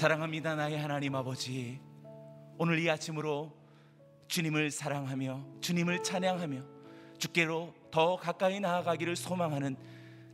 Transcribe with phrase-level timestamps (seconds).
[0.00, 1.78] 사랑합니다 나의 하나님 아버지.
[2.56, 3.52] 오늘 이 아침으로
[4.28, 6.62] 주님을 사랑하며 주님을 찬양하며
[7.18, 9.76] 주께로 더 가까이 나아가기를 소망하는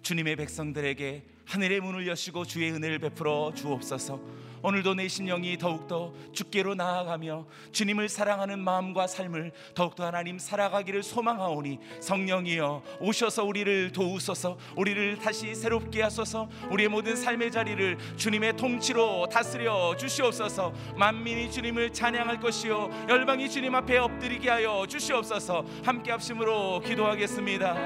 [0.03, 4.21] 주님의 백성들에게 하늘의 문을 여시고 주의 은혜를 베풀어 주옵소서.
[4.63, 12.83] 오늘도 내 심령이 더욱더 주께로 나아가며 주님을 사랑하는 마음과 삶을 더욱더 하나님 살아가기를 소망하오니 성령이여
[13.01, 14.59] 오셔서 우리를 도우소서.
[14.77, 16.49] 우리를 다시 새롭게 하소서.
[16.71, 20.73] 우리의 모든 삶의 자리를 주님의 통치로 다스려 주시옵소서.
[20.97, 25.65] 만민이 주님을 찬양할 것이요 열방이 주님 앞에 엎드리게 하여 주시옵소서.
[25.85, 27.77] 함께 합심으로 기도하겠습니다.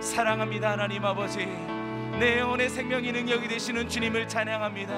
[0.00, 1.77] 사랑합니다 하나님 아버지
[2.18, 4.92] 내 영혼의 생명이 능력이 되시는 주님을 찬양합니다.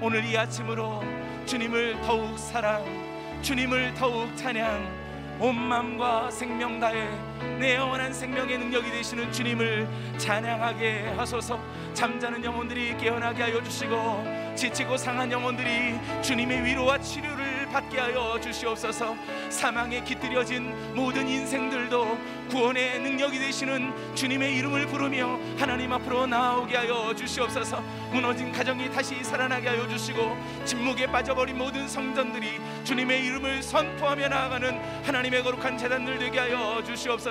[0.00, 1.02] 오늘 이 아침으로
[1.44, 2.84] 주님을 더욱 사랑
[3.42, 7.08] 주님을 더욱 찬양 온 마음과 생명 다해
[7.58, 9.88] 내 영원한 생명의 능력이 되시는 주님을
[10.18, 11.60] 찬양하게 하소서.
[11.94, 19.16] 잠자는 영혼들이 깨어나게 하여 주시고 지치고 상한 영혼들이 주님의 위로와 치료를 받게 하여 주시옵소서.
[19.50, 22.18] 사망에 깃들여진 모든 인생들도
[22.50, 27.82] 구원의 능력이 되시는 주님의 이름을 부르며 하나님 앞으로 나오게 하여 주시옵소서.
[28.12, 35.42] 무너진 가정이 다시 살아나게 하여 주시고 침묵에 빠져버린 모든 성전들이 주님의 이름을 선포하며 나아가는 하나님의
[35.42, 37.25] 거룩한 재단들 되게 하여 주시옵소서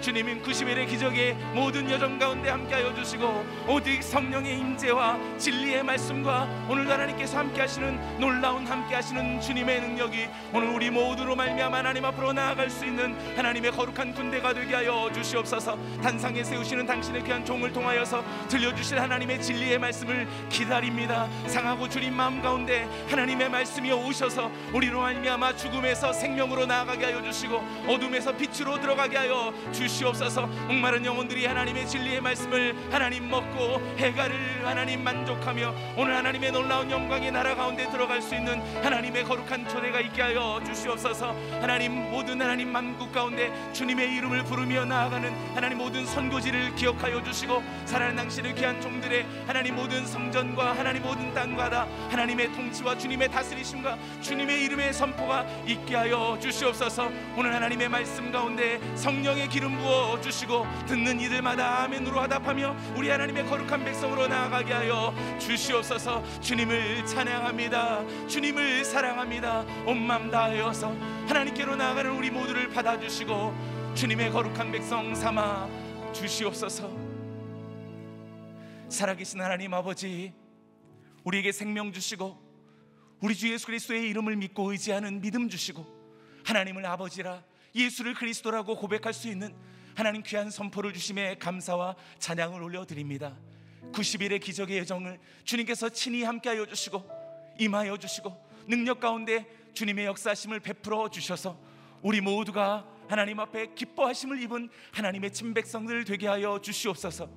[0.00, 6.88] 주님인 90일의 기적의 모든 여정 가운데 함께 하여 주시고 오직 성령의 임재와 진리의 말씀과 오늘
[6.88, 12.70] 하나님께서 함께 하시는 놀라운 함께 하시는 주님의 능력이 오늘 우리 모두로 말미암아 하나님 앞으로 나아갈
[12.70, 15.76] 수 있는 하나님의 거룩한 군대가 되게 하여 주시옵소서.
[16.02, 21.28] 단상에 세우시는 당신의 귀한 종을 통하여서 들려주실 하나님의 진리의 말씀을 기다립니다.
[21.48, 28.34] 상하고 주님 마음 가운데 하나님의 말씀이 오셔서 우리로 말미암아 죽음에서 생명으로 나아가게 하여 주시고 어둠에서
[28.34, 29.33] 빛으로 들어가게 하여
[29.72, 30.46] 주시옵소서.
[30.46, 37.54] 목마른 영혼들이 하나님의 진리의 말씀을 하나님 먹고 해가를 하나님 만족하며 오늘 하나님의 놀라운 영광의 나라
[37.54, 41.34] 가운데 들어갈 수 있는 하나님의 거룩한 초대가 있게 하여 주시옵소서.
[41.60, 48.16] 하나님 모든 하나님 만국 가운데 주님의 이름을 부르며 나아가는 하나님 모든 선교지를 기억하여 주시고 살아난
[48.16, 54.62] 당신의 귀한 종들의 하나님 모든 성전과 하나님 모든 땅과 다 하나님의 통치와 주님의 다스리심과 주님의
[54.64, 57.10] 이름의 선포가 있게 하여 주시옵소서.
[57.36, 63.46] 오늘 하나님의 말씀 가운데 성 령의 기름 부어 주시고 듣는 이들마다 아멘으로 하답하며 우리 하나님의
[63.46, 66.22] 거룩한 백성으로 나아가게 하여 주시옵소서.
[66.40, 68.28] 주님을 찬양합니다.
[68.28, 69.64] 주님을 사랑합니다.
[69.86, 70.92] 온 맘 다하여서
[71.26, 75.68] 하나님께로 나아가는 우리 모두를 받아주시고 주님의 거룩한 백성 삼아
[76.12, 76.90] 주시옵소서.
[78.90, 80.34] 살아계신 하나님 아버지
[81.24, 82.38] 우리에게 생명 주시고
[83.20, 85.86] 우리 주 예수 그리스도의 이름을 믿고 의지하는 믿음 주시고
[86.44, 87.42] 하나님을 아버지라
[87.74, 89.54] 예수를 그리스도라고 고백할 수 있는
[89.94, 93.36] 하나님 귀한 선포를 주심에 감사와 찬양을 올려드립니다.
[93.92, 97.08] 90일의 기적의 여정을 주님께서 친히 함께하여 주시고
[97.58, 101.58] 임하여 주시고 능력 가운데 주님의 역사심을 베풀어 주셔서
[102.02, 107.28] 우리 모두가 하나님 앞에 기뻐하심을 입은 하나님의 친백성들 되게 하여 주시옵소서.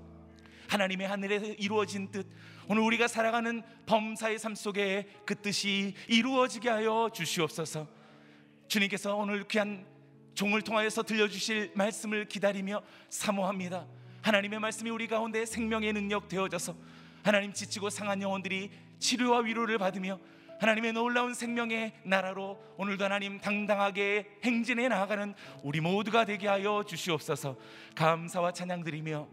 [0.70, 2.28] 하나님의 하늘에 이루어진 뜻
[2.68, 7.88] 오늘 우리가 살아가는 범사의 삶 속에 그 뜻이 이루어지게 하여 주시옵소서.
[8.68, 9.86] 주님께서 오늘 귀한
[10.38, 13.88] 종을 통하여서 들려주실 말씀을 기다리며 사모합니다.
[14.22, 16.76] 하나님의 말씀이 우리 가운데 생명의 능력 되어져서
[17.24, 20.20] 하나님 지치고 상한 영혼들이 치료와 위로를 받으며
[20.60, 27.58] 하나님의 놀라운 생명의 나라로 오늘도 하나님 당당하게 행진해 나아가는 우리 모두가 되게 하여 주시옵소서.
[27.96, 29.28] 감사와 찬양 드리며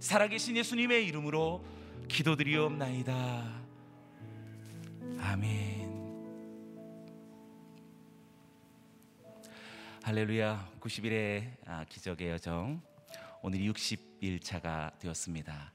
[0.00, 1.64] 살아계신 예수님의 이름으로
[2.08, 3.62] 기도드리옵나이다.
[5.20, 5.81] 아멘
[10.04, 12.82] 할렐루야 90일의 아, 기적의 여정
[13.40, 15.72] 오늘이 60일차가 되었습니다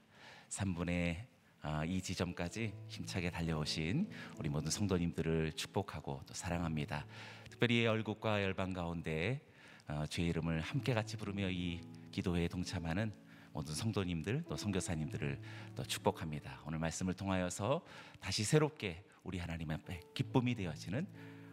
[0.50, 1.24] 3분의
[1.62, 7.06] 아, 이 지점까지 힘차게 달려오신 우리 모든 성도님들을 축복하고 또 사랑합니다.
[7.48, 9.40] 특별히 열국과 열방 가운데
[9.86, 11.80] 어, 주의 이름을 함께 같이 부르며 이
[12.10, 13.10] 기도회에 동참하는
[13.54, 15.40] 모든 성도님들 또 선교사님들을
[15.74, 16.60] 또 축복합니다.
[16.66, 17.82] 오늘 말씀을 통하여서
[18.20, 21.06] 다시 새롭게 우리 하나님 앞에 기쁨이 되어지는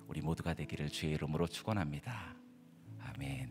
[0.08, 2.45] 우리 모두가 되기를 주의 이름으로 축원합니다.
[3.16, 3.50] 아멘.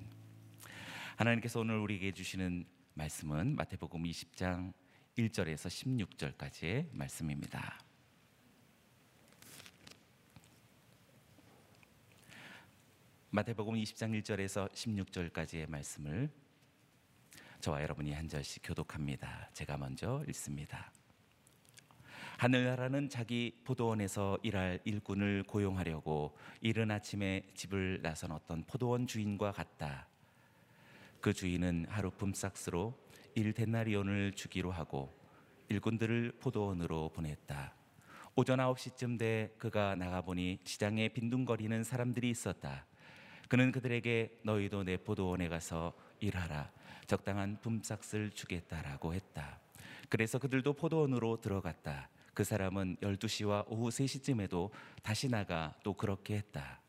[1.16, 4.74] 하나님께서 오늘 우리에게 주시는 말씀은 마태복음 20장
[5.16, 6.06] 1절에서
[6.36, 7.78] 16절까지의 말씀입니다.
[13.30, 16.30] 마태복음 20장 1절에서 16절까지의 말씀을
[17.60, 19.48] 저와 여러분이 한 절씩 교독합니다.
[19.54, 20.92] 제가 먼저 읽습니다.
[22.44, 30.06] 하늘나라는 자기 포도원에서 일할 일꾼을 고용하려고 이른 아침에 집을 나선 어떤 포도원 주인과 같다.
[31.22, 32.98] 그 주인은 하루 품삯으로
[33.34, 35.18] 일 데나리온을 주기로 하고
[35.70, 37.72] 일꾼들을 포도원으로 보냈다.
[38.36, 42.84] 오전 9시쯤 돼 그가 나가보니 시장에 빈둥거리는 사람들이 있었다.
[43.48, 46.70] 그는 그들에게 너희도 내 포도원에 가서 일하라.
[47.06, 49.60] 적당한 품삯을 주겠다라고 했다.
[50.10, 52.10] 그래서 그들도 포도원으로 들어갔다.
[52.34, 54.70] 그 사람은 12시와 오후 3시쯤에도
[55.02, 56.80] 다시 나가 또 그렇게 했다.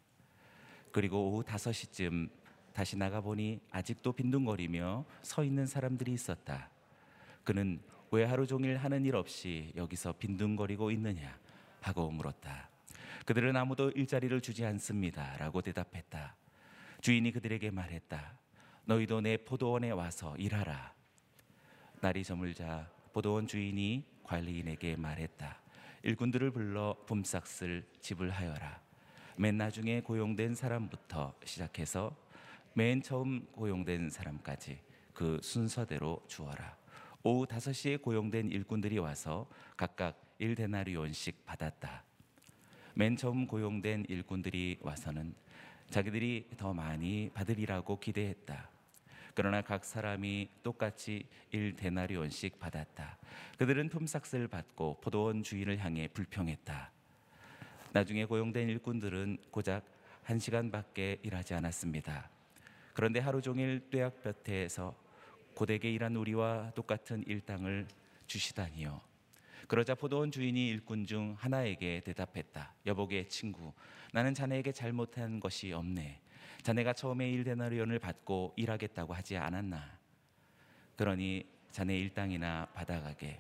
[0.91, 2.29] 그리고 오후 5시쯤
[2.73, 6.69] 다시 나가보니 아직도 빈둥거리며 서 있는 사람들이 있었다.
[7.43, 7.79] 그는
[8.11, 11.37] 왜 하루 종일 하는 일 없이 여기서 빈둥거리고 있느냐
[11.81, 12.69] 하고 물었다.
[13.25, 15.37] 그들은 아무도 일자리를 주지 않습니다.
[15.37, 16.35] 라고 대답했다.
[17.01, 18.37] 주인이 그들에게 말했다.
[18.85, 20.93] 너희도 내 포도원에 와서 일하라.
[22.01, 25.59] 날이 저물자 포도원 주인이 관리인에게 말했다.
[26.03, 28.81] 일꾼들을 불러 봄싹을 지불하여라.
[29.37, 32.15] 맨 나중에 고용된 사람부터 시작해서
[32.73, 34.79] 맨 처음 고용된 사람까지
[35.13, 36.77] 그 순서대로 주어라.
[37.23, 42.03] 오후 5시에 고용된 일꾼들이 와서 각각 1데나리온씩 받았다.
[42.93, 45.33] 맨 처음 고용된 일꾼들이 와서는
[45.89, 48.74] 자기들이 더 많이 받으리라고 기대했다.
[49.35, 53.17] 그러나 각 사람이 똑같이 1데나리온씩 받았다.
[53.57, 56.91] 그들은 품삯을 받고 포도원 주인을 향해 불평했다.
[57.91, 59.83] 나중에 고용된 일꾼들은 고작
[60.23, 62.29] 한 시간밖에 일하지 않았습니다.
[62.93, 64.95] 그런데 하루 종일 뙤약볕에서
[65.53, 67.87] 고되게 일한 우리와 똑같은 일당을
[68.27, 69.01] 주시다니요.
[69.67, 72.73] 그러자 포도원 주인이 일꾼 중 하나에게 대답했다.
[72.85, 73.73] 여보게 친구,
[74.13, 76.21] 나는 자네에게 잘못한 것이 없네.
[76.65, 79.99] 자네가 처음에 일데나리온을 받고 일하겠다고 하지 않았나?
[80.95, 83.39] 그러니 자네 일당이나 받아가게.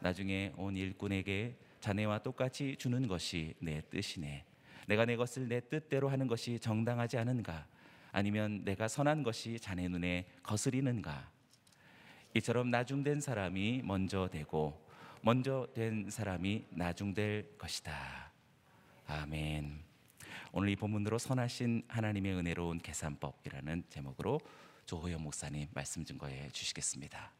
[0.00, 4.44] 나중에 온 일꾼에게 자네와 똑같이 주는 것이 내 뜻이네.
[4.88, 7.68] 내가 내 것을 내 뜻대로 하는 것이 정당하지 않은가?
[8.10, 11.30] 아니면 내가 선한 것이 자네 눈에 거스리는가?
[12.34, 14.84] 이처럼 나중된 사람이 먼저 되고
[15.20, 18.32] 먼저 된 사람이 나중될 것이다.
[19.06, 19.86] 아멘.
[20.58, 24.40] 오늘 이 본문으로 선하신 하나님의 은혜로운 계산법이라는 제목으로
[24.86, 27.30] 조호영 목사님 말씀 증거해 주시겠습니다.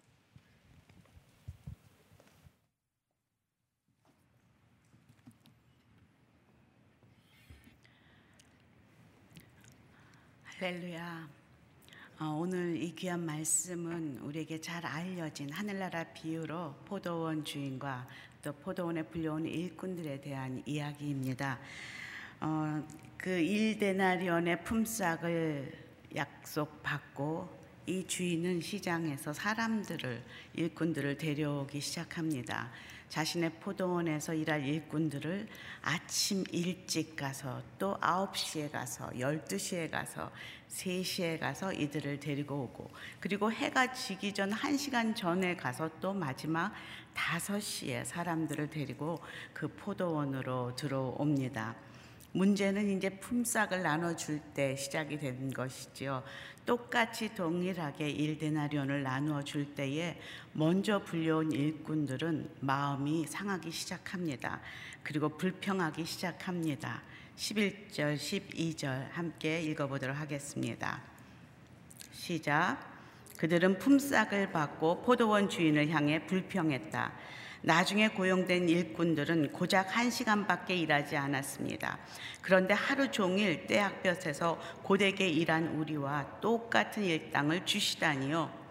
[10.44, 11.28] 할렐루야.
[12.20, 18.06] 어, 오늘 이 귀한 말씀은 우리에게 잘 알려진 하늘나라 비유로 포도원 주인과
[18.42, 21.58] 또 포도원에 불려온 일꾼들에 대한 이야기입니다.
[22.40, 22.83] 어,
[23.16, 25.73] 그 일 데나리온의 품삯을
[26.14, 30.23] 약속받고 이 주인은 시장에서 사람들을
[30.55, 32.71] 일꾼들을 데려오기 시작합니다.
[33.09, 35.49] 자신의 포도원에서 일할 일꾼들을
[35.83, 40.31] 아침 일찍 가서 또 9시에 가서 12시에 가서
[40.69, 42.90] 3시에 가서 이들을 데리고 오고
[43.21, 46.73] 그리고 해가 지기 전 1시간 전에 가서 또 마지막
[47.14, 49.21] 5시에 사람들을 데리고
[49.52, 51.86] 그 포도원으로 들어옵니다.
[52.37, 56.23] 문제는 이제 품삯을 나눠줄 때 시작이 된 것이지요.
[56.66, 60.21] 똑같이 동일하게 일데나리온을 나누어 줄 때에
[60.52, 64.61] 먼저 불려온 일꾼들은 마음이 상하기 시작합니다.
[65.02, 67.00] 그리고 불평하기 시작합니다.
[67.38, 71.00] 11절, 12절 함께 읽어보도록 하겠습니다.
[72.12, 72.78] 시작.
[73.38, 77.12] 그들은 품삯을 받고 포도원 주인을 향해 불평했다.
[77.62, 81.98] 나중에 고용된 일꾼들은 고작 한 시간밖에 일하지 않았습니다.
[82.42, 88.66] 그런데 하루 종일 떼학볕에서 고되게 일한 우리와 똑같은 일당을 주시다니요.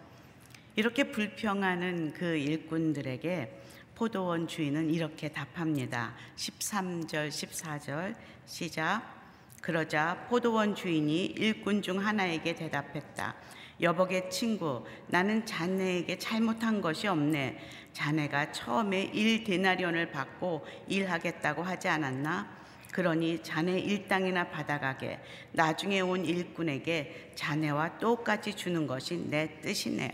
[0.75, 3.62] 이렇게 불평하는 그 일꾼들에게
[3.95, 6.13] 포도원 주인은 이렇게 답합니다.
[6.36, 9.15] 13절, 14절 시작.
[9.62, 13.36] 그러자 포도원 주인이 일꾼 중 하나에게 대답했다.
[13.81, 17.57] 여복의 친구, 나는 자네에게 잘못한 것이 없네.
[17.95, 22.45] 자네가 처음에 일 데나리온을 받고 일하겠다고 하지 않았나?
[22.91, 25.19] 그러니 자네 일당이나 받아가게.
[25.53, 30.12] 나중에 온 일꾼에게 자네와 똑같이 주는 것이 내 뜻이네요.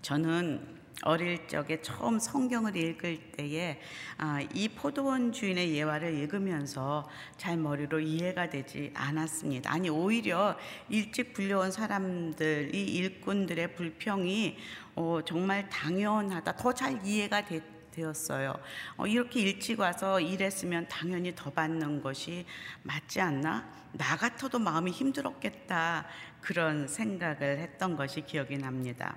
[0.00, 3.80] 저는 어릴 적에 처음 성경을 읽을 때에
[4.16, 9.72] 아, 이 포도원 주인의 예화를 읽으면서 잘 머리로 이해가 되지 않았습니다.
[9.72, 10.56] 아니 오히려
[10.88, 14.56] 일찍 불려온 사람들 이 일꾼들의 불평이
[14.96, 16.56] 어, 정말 당연하다.
[16.56, 17.62] 더 잘 이해가 됐.
[17.96, 18.54] 되었어요.
[18.98, 22.44] 어, 이렇게 일찍 와서 일했으면 당연히 더 받는 것이
[22.82, 23.66] 맞지 않나?
[23.92, 26.06] 나 같아도 마음이 힘들었겠다.
[26.42, 29.16] 그런 생각을 했던 것이 기억이 납니다.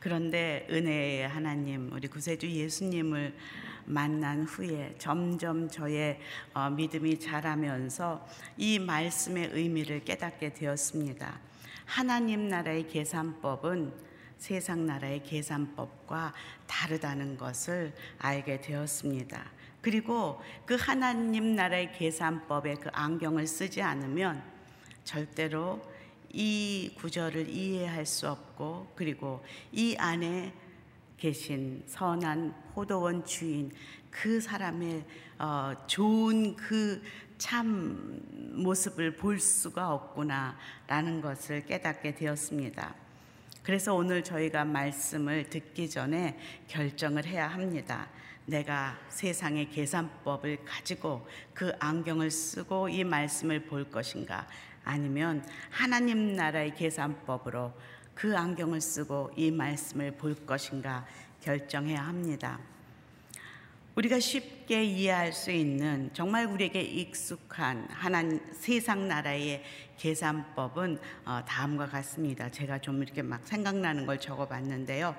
[0.00, 3.36] 그런데 은혜의 하나님, 우리 구세주 예수님을
[3.84, 6.18] 만난 후에 점점 저의
[6.52, 8.26] 어, 믿음이 자라면서
[8.56, 11.38] 이 말씀의 의미를 깨닫게 되었습니다.
[11.84, 14.03] 하나님 나라의 계산법은
[14.44, 16.34] 세상 나라의 계산법과
[16.66, 19.42] 다르다는 것을 알게 되었습니다.
[19.80, 24.42] 그리고 그 하나님 나라의 계산법에 그 안경을 쓰지 않으면
[25.02, 25.80] 절대로
[26.30, 30.52] 이 구절을 이해할 수 없고 그리고 이 안에
[31.16, 33.72] 계신 선한 포도원 주인
[34.10, 35.06] 그 사람의
[35.38, 37.02] 어, 좋은 그
[37.38, 38.20] 참
[38.54, 43.03] 모습을 볼 수가 없구나라는 것을 깨닫게 되었습니다.
[43.64, 48.08] 그래서 오늘 저희가 말씀을 듣기 전에 결정을 해야 합니다.
[48.44, 54.46] 내가 세상의 계산법을 가지고 그 안경을 쓰고 이 말씀을 볼 것인가
[54.84, 57.72] 아니면 하나님 나라의 계산법으로
[58.14, 61.06] 그 안경을 쓰고 이 말씀을 볼 것인가
[61.40, 62.60] 결정해야 합니다.
[63.96, 69.62] 우리가 쉽게 이해할 수 있는 정말 우리에게 익숙한 하나님 세상 나라의
[69.98, 72.50] 계산법은 어, 다음과 같습니다.
[72.50, 75.14] 제가 좀 이렇게 막 생각나는 걸 적어봤는데요.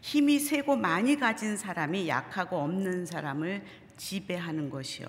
[0.00, 3.62] 힘이 세고 많이 가진 사람이 약하고 없는 사람을
[3.98, 5.06] 지배하는 것이요.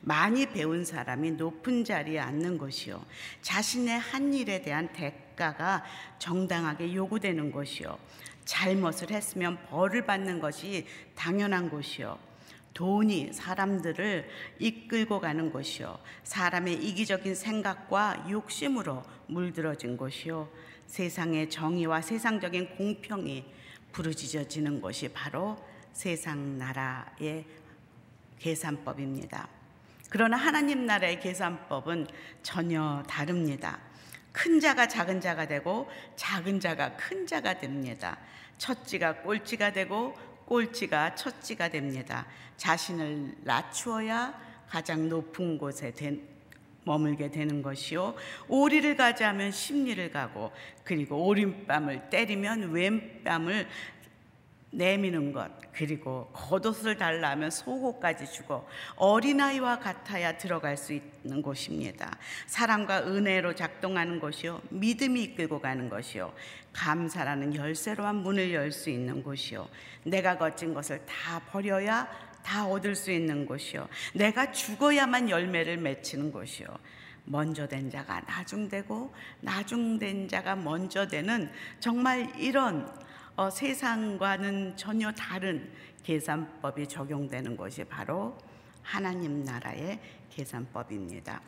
[0.00, 3.04] 많이 배운 사람이 높은 자리에 앉는 것이요.
[3.42, 5.84] 자신의 한 일에 대한 대가가
[6.18, 7.96] 정당하게 요구되는 것이요.
[8.44, 10.84] 잘못을 했으면 벌을 받는 것이
[11.14, 12.29] 당연한 것이요.
[12.74, 14.28] 돈이 사람들을
[14.58, 15.98] 이끌고 가는 것이요.
[16.24, 20.48] 사람의 이기적인 생각과 욕심으로 물들어진 것이요.
[20.86, 23.44] 세상의 정의와 세상적인 공평이
[23.92, 25.56] 부르짖어지는 것이 바로
[25.92, 27.44] 세상 나라의
[28.38, 29.48] 계산법입니다.
[30.08, 32.08] 그러나 하나님 나라의 계산법은
[32.42, 33.78] 전혀 다릅니다.
[34.32, 38.18] 큰 자가 작은 자가 되고 작은 자가 큰 자가 됩니다.
[38.58, 40.14] 첫지가 꼴찌가 되고
[40.50, 42.26] 꼴찌가 첫지가 됩니다.
[42.56, 44.34] 자신을 낮추어야
[44.68, 46.20] 가장 높은 곳에 된,
[46.82, 48.16] 머물게 되는 것이요.
[48.48, 50.50] 오리를 가자면 심리를 가고
[50.82, 53.68] 그리고 오른뺨을 때리면 왼뺨을
[54.72, 62.16] 내미는 것 그리고 겉옷을 달라면 속옷까지 주고 어린아이와 같아야 들어갈 수 있는 곳입니다.
[62.46, 66.32] 사랑과 은혜로 작동하는 것이요 믿음이 이끌고 가는 것이요
[66.72, 69.68] 감사라는 열쇠로만 문을 열 수 있는 곳이요
[70.04, 72.08] 내가 거친 것을 다 버려야
[72.44, 76.68] 다 얻을 수 있는 곳이요 내가 죽어야만 열매를 맺히는 곳이요
[77.24, 82.88] 먼저 된 자가 나중되고 나중된 자가 먼저 되는 정말 이런
[83.40, 85.72] 어, 세상과는 전혀 다른
[86.02, 88.36] 계산법이 적용되는 것이 바로
[88.82, 89.98] 하나님 나라의
[90.28, 91.40] 계산법입니다.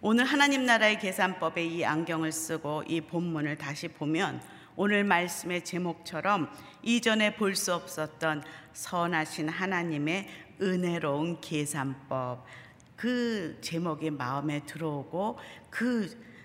[0.00, 4.40] 오늘 하나님 나라의 계산법에 이 안경을 쓰고 이 본문을 다시 보면
[4.76, 6.48] 오늘 말씀의 제목처럼
[6.80, 10.28] 이전에 볼 수 없었던 선하신 하나님의
[10.62, 12.46] 은혜로운 계산법
[12.94, 16.35] 그 제목이 마음에 들어오고 그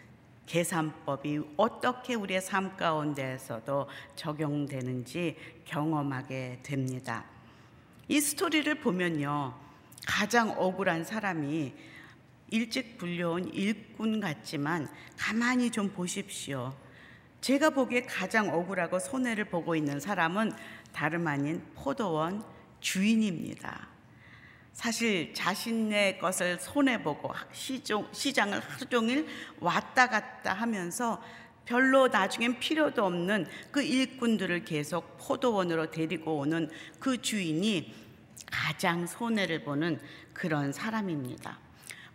[0.51, 3.87] 계산법이 어떻게 우리의 삶 가운데에서도
[4.17, 7.23] 적용되는지 경험하게 됩니다.
[8.09, 9.57] 이 스토리를 보면요.
[10.05, 11.73] 가장 억울한 사람이
[12.49, 16.75] 일찍 불려온 일꾼 같지만 가만히 좀 보십시오.
[17.39, 20.51] 제가 보기에 가장 억울하고 손해를 보고 있는 사람은
[20.91, 22.43] 다름 아닌 포도원
[22.81, 23.90] 주인입니다.
[24.73, 27.33] 사실 자신의 것을 손해보고
[28.11, 29.27] 시장을 하루 종일
[29.59, 31.21] 왔다 갔다 하면서
[31.65, 37.93] 별로 나중엔 필요도 없는 그 일꾼들을 계속 포도원으로 데리고 오는 그 주인이
[38.51, 39.99] 가장 손해를 보는
[40.33, 41.59] 그런 사람입니다.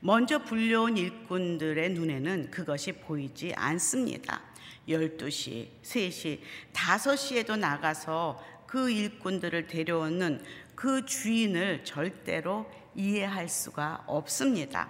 [0.01, 4.43] 먼저 불려온 일꾼들의 눈에는 그것이 보이지 않습니다.
[4.89, 6.41] 12시, 3시,
[6.73, 10.43] 5시에도 나가서 그 일꾼들을 데려오는
[10.77, 14.89] 그 주인을 절대로 이해할 수가 없습니다.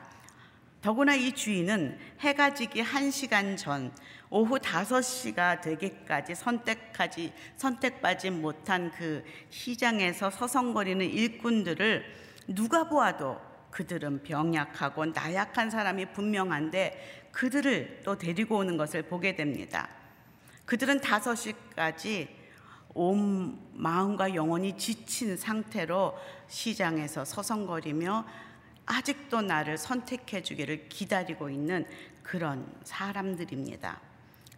[0.82, 3.92] 더구나 이 주인은 해가 지기 1시간 전
[4.28, 12.04] 오후 5시가 되기까지 선택하지 선택받지 못한 그 시장에서 서성거리는 일꾼들을
[12.48, 19.88] 누가 보아도 그들은 병약하고 나약한 사람이 분명한데 그들을 또 데리고 오는 것을 보게 됩니다.
[20.64, 22.28] 그들은 5시까지
[22.96, 26.16] 온 마음과 영혼이 지친 상태로
[26.48, 28.24] 시장에서 서성거리며
[28.86, 31.86] 아직도 나를 선택해 주기를 기다리고 있는
[32.22, 34.00] 그런 사람들입니다.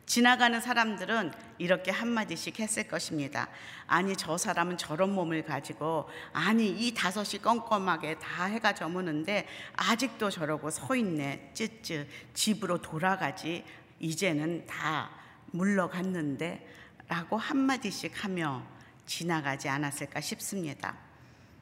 [0.07, 3.49] 지나가는 사람들은 이렇게 한마디씩 했을 것입니다.
[3.87, 9.47] 아니, 저 사람은 저런 몸을 가지고, 아니, 이 다섯이 껌껌하게 다 해가 저무는데,
[9.77, 11.51] 아직도 저러고 서 있네.
[11.53, 12.09] 쯔쯔.
[12.33, 13.65] 집으로 돌아가지.
[14.01, 15.11] 이제는 다
[15.51, 16.78] 물러갔는데,
[17.09, 18.63] 라고 한마디씩 하며
[19.07, 20.97] 지나가지 않았을까 싶습니다.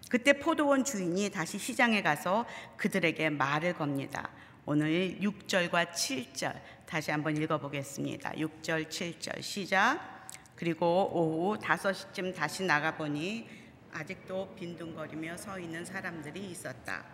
[0.08, 2.44] 그때 포도원 주인이 다시 시장에 가서
[2.76, 4.30] 그들에게 말을 겁니다.
[4.64, 8.32] 오늘 6절과 7절 다시 한번 읽어보겠습니다.
[8.32, 10.28] 6절, 7절 시작.
[10.56, 13.48] 그리고 오후 5시쯤 다시 나가보니
[13.92, 17.04] 아직도 빈둥거리며 서 있는 사람들이 있었다.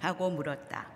[0.00, 0.93] 하고 물었다.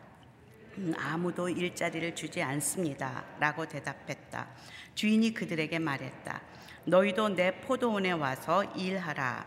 [0.78, 3.24] 음, 아무도 일자리를 주지 않습니다.
[3.40, 4.46] 라고 대답했다.
[4.94, 6.40] 주인이 그들에게 말했다.
[6.84, 9.44] 너희도 내 포도원에 와서 일하라.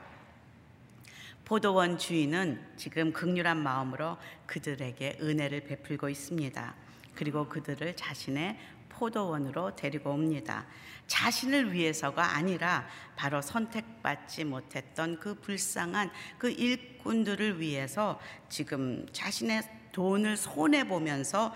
[1.45, 6.75] 포도원 주인은 지금 극률한 마음으로 그들에게 은혜를 베풀고 있습니다.
[7.15, 8.57] 그리고 그들을 자신의
[8.89, 10.65] 포도원으로 데리고 옵니다.
[11.07, 20.87] 자신을 위해서가 아니라 바로 선택받지 못했던 그 불쌍한 그 일꾼들을 위해서 지금 자신의 돈을 손해
[20.87, 21.53] 보면서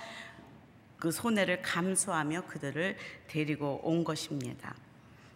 [0.97, 4.75] 그 손해를 감수하며 그들을 데리고 온 것입니다.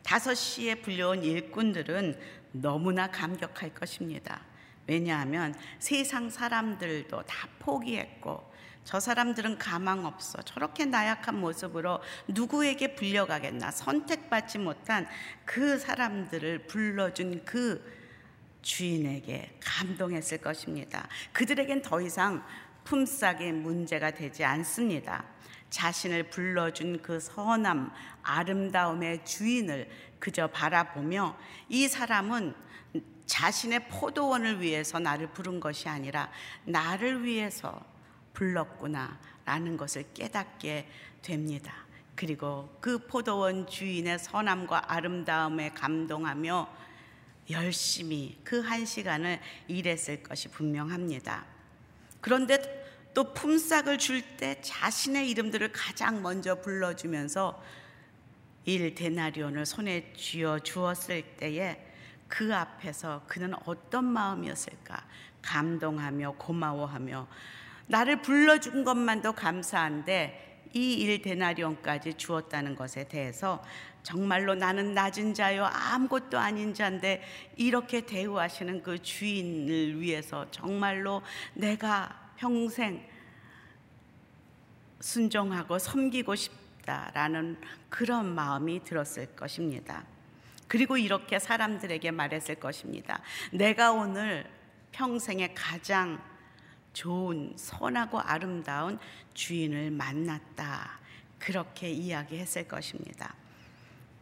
[0.03, 2.19] 다섯 시에 불려온 일꾼들은
[2.53, 4.41] 너무나 감격할 것입니다.
[4.87, 8.49] 왜냐하면 세상 사람들도 다 포기했고
[8.83, 10.41] 저 사람들은 가망 없어.
[10.41, 13.69] 저렇게 나약한 모습으로 누구에게 불려가겠나.
[13.69, 15.07] 선택받지 못한
[15.45, 17.99] 그 사람들을 불러준 그
[18.63, 21.07] 주인에게 감동했을 것입니다.
[21.33, 22.43] 그들에겐 더 이상
[22.89, 25.23] 품삯이 문제가 되지 않습니다.
[25.69, 27.91] 자신을 불러준 그 선함,
[28.23, 31.37] 아름다움의 주인을 그저 바라보며
[31.69, 32.55] 이 사람은
[33.27, 36.31] 자신의 포도원을 위해서 나를 부른 것이 아니라
[36.65, 37.79] 나를 위해서
[38.33, 40.89] 불렀구나라는 것을 깨닫게
[41.21, 41.85] 됩니다.
[42.15, 46.67] 그리고 그 포도원 주인의 선함과 아름다움에 감동하며
[47.51, 51.45] 열심히 그 한 시간을 일했을 것이 분명합니다.
[52.21, 52.78] 그런데
[53.13, 57.61] 또 품삯을 줄 때 자신의 이름들을 가장 먼저 불러주면서
[58.65, 61.85] 일 데나리온을 손에 쥐어 주었을 때에
[62.27, 65.05] 그 앞에서 그는 어떤 마음이었을까?
[65.41, 67.27] 감동하며 고마워하며
[67.87, 73.63] 나를 불러준 것만도 감사한데 이 일 데나리온까지 주었다는 것에 대해서
[74.03, 77.23] 정말로 나는 낮은 자요 아무것도 아닌 자인데
[77.55, 81.23] 이렇게 대우하시는 그 주인을 위해서 정말로
[81.55, 83.05] 내가 평생
[85.01, 90.05] 순종하고 섬기고 싶다라는 그런 마음이 들었을 것입니다.
[90.69, 93.21] 그리고 이렇게 사람들에게 말했을 것입니다.
[93.51, 94.49] 내가 오늘
[94.93, 96.21] 평생에 가장
[96.93, 98.99] 좋은 선하고 아름다운
[99.33, 100.97] 주인을 만났다.
[101.39, 103.35] 그렇게 이야기했을 것입니다.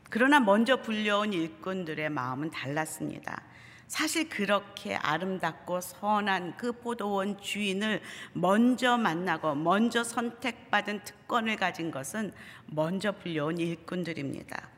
[0.10, 3.44] 그러나 먼저 불려온 일꾼들의 마음은 달랐습니다.
[3.88, 8.02] 사실 그렇게 아름답고 선한 그 포도원 주인을
[8.34, 12.34] 먼저 만나고 먼저 선택받은 특권을 가진 것은
[12.66, 14.70] 먼저 불려온 일꾼들입니다.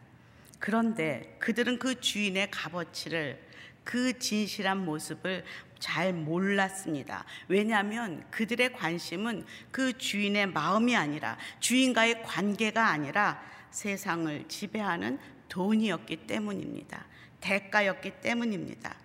[0.59, 3.49] 그런데 그들은 그 주인의 값어치를
[3.83, 5.43] 그 진실한 모습을
[5.79, 7.25] 잘 몰랐습니다.
[7.47, 13.41] 왜냐하면 그들의 관심은 그 주인의 마음이 아니라 주인과의 관계가 아니라
[13.71, 15.17] 세상을 지배하는
[15.47, 17.08] 돈이었기 때문입니다.
[17.41, 18.95] 대가였기 때문입니다.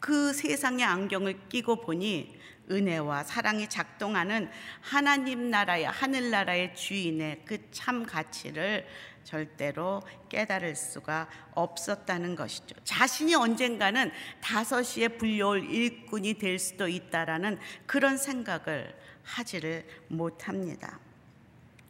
[0.00, 2.38] 그 세상의 안경을 끼고 보니
[2.70, 8.86] 은혜와 사랑이 작동하는 하나님 나라의 하늘나라의 주인의 그 참 가치를
[9.24, 12.76] 절대로 깨달을 수가 없었다는 것이죠.
[12.84, 18.94] 자신이 언젠가는 다섯시에 불려올 일꾼이 될 수도 있다라는 그런 생각을
[19.24, 21.00] 하지를 못합니다.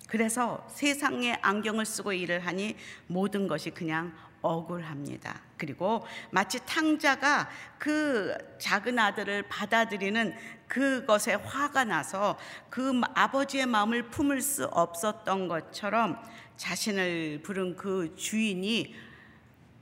[0.08, 2.76] 그래서 세상의 안경을 쓰고 일을 하니
[3.08, 5.40] 모든 것이 그냥 억울합니다.
[5.56, 10.34] 그리고 마치 탕자가 그 작은 아들을 받아들이는
[10.68, 16.22] 그것에 화가 나서 그 아버지의 마음을 품을 수 없었던 것처럼
[16.56, 18.94] 자신을 부른 그 주인이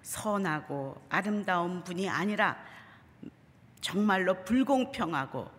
[0.02, 2.56] 선하고 아름다운 분이 아니라
[3.80, 5.50] 정말로 불공평하고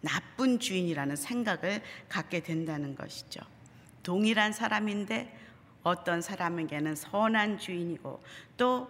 [0.00, 3.40] 나쁜 주인이라는 생각을 갖게 된다는 것이죠.
[4.02, 5.37] 동일한 사람인데
[5.88, 8.22] 어떤 사람에게는 선한 주인이고
[8.56, 8.88] 또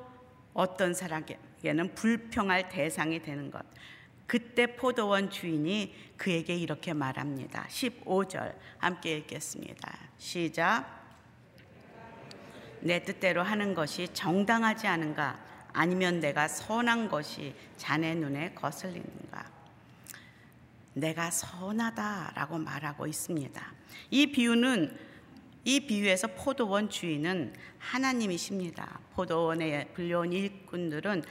[0.55, 3.65] 어떤 사람에게는 불평할 대상이 되는 것.
[4.27, 7.67] 그때 포도원 주인이 그에게 이렇게 말합니다.
[7.69, 9.97] 15절 함께 읽겠습니다.
[10.19, 10.99] 시작.
[12.81, 15.39] 내 뜻대로 하는 것이 정당하지 않은가?
[15.73, 19.51] 아니면 내가 선한 것이 자네 눈에 거슬리는가?
[20.95, 23.73] 내가 선하다라고 말하고 있습니다.
[24.11, 25.08] 이 비유는
[25.69, 29.01] 이 비유에서 포도원 주인은 하나님이십니다.
[29.15, 31.23] 포도원에 불려온 일꾼들은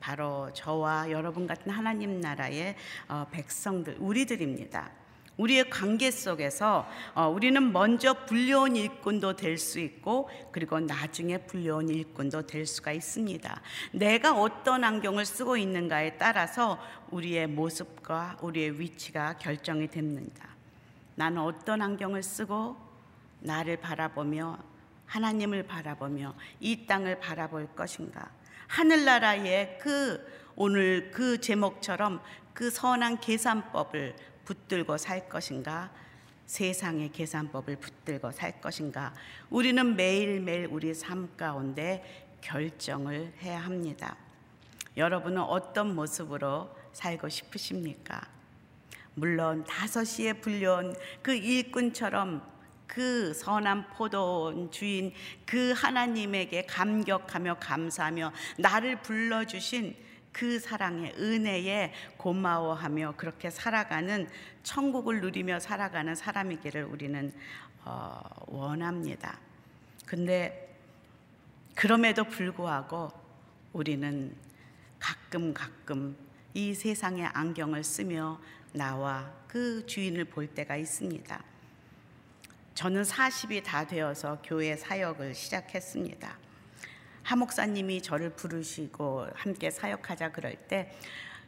[0.00, 2.74] 바로 저와 여러분 같은 하나님 나라의
[3.06, 4.90] 어, 백성들, 우리들입니다.
[5.36, 12.48] 우리의 관계 속에서 어, 우리는 먼저 불려온 일꾼도 될 수 있고 그리고 나중에 불려온 일꾼도
[12.48, 13.60] 될 수가 있습니다.
[13.92, 16.80] 내가 어떤 안경을 쓰고 있는가에 따라서
[17.12, 20.48] 우리의 모습과 우리의 위치가 결정이 됩니다.
[21.14, 22.81] 나는 어떤 안경을 쓰고
[23.42, 24.58] 나를 바라보며
[25.06, 28.30] 하나님을 바라보며 이 땅을 바라볼 것인가?
[28.66, 30.24] 하늘나라의 그
[30.56, 32.22] 오늘 그 제목처럼
[32.54, 35.90] 그 선한 계산법을 붙들고 살 것인가?
[36.46, 39.14] 세상의 계산법을 붙들고 살 것인가?
[39.50, 44.16] 우리는 매일매일 우리 삶 가운데 결정을 해야 합니다.
[44.96, 48.20] 여러분은 어떤 모습으로 살고 싶으십니까?
[49.14, 52.51] 물론 다섯 시에 불려온 그 일꾼처럼
[52.92, 55.14] 그 선한 포도원 주인
[55.46, 59.96] 그 하나님에게 감격하며 감사하며 나를 불러주신
[60.30, 64.28] 그 사랑의 은혜에 고마워하며 그렇게 살아가는
[64.62, 67.32] 천국을 누리며 살아가는 사람이기를 우리는
[67.86, 69.38] 어, 원합니다.
[70.04, 70.76] 근데
[71.74, 73.10] 그럼에도 불구하고
[73.72, 74.36] 우리는
[74.98, 76.14] 가끔 가끔
[76.52, 78.38] 이 세상의 안경을 쓰며
[78.74, 81.51] 나와 그 주인을 볼 때가 있습니다.
[82.82, 86.36] 저는 40이 다 되어서 교회 사역을 시작했습니다.
[87.22, 90.92] 하 목사님이 저를 부르시고 함께 사역하자 그럴 때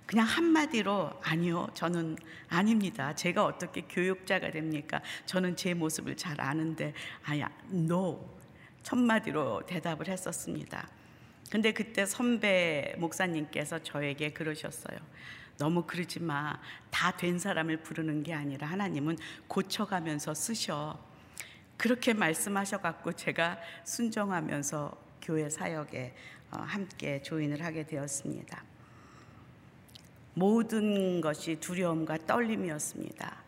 [0.07, 2.19] 그냥 한마디로 아니요 저는
[2.49, 3.17] 아닙니다.
[3.17, 5.03] 제가 어떻게 교육자가 됩니까?
[5.27, 6.95] 저는 제 모습을 잘 아는데
[7.25, 8.25] 아야 no.
[8.85, 10.89] 첫마디로 대답을 했었습니다.
[11.51, 14.99] 근데 그때 선배 목사님께서 저에게 그러셨어요.
[15.59, 19.19] 너무 그러지 마다 된 사람을 부르는 게 아니라 하나님은
[19.49, 21.13] 고쳐가면서 쓰셔
[21.77, 26.15] 그렇게 말씀하셔갖고 제가 순정하면서 교회 사역에
[26.51, 28.63] 어, 함께 조인을 하게 되었습니다.
[30.35, 33.45] 모든 것이 두려움과 떨림이었습니다.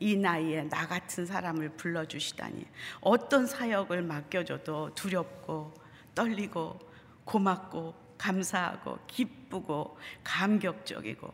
[0.00, 2.66] 이 나이에 나 같은 사람을 불러주시다니
[3.02, 5.74] 어떤 사역을 맡겨줘도 두렵고
[6.14, 6.78] 떨리고
[7.24, 11.30] 고맙고 감사하고 기쁘고 감격적이고